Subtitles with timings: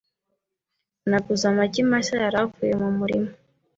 [1.09, 3.29] Naguze amagi mashya yari avuye mu murima.